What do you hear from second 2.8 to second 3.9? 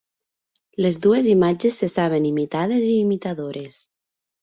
i imitadores.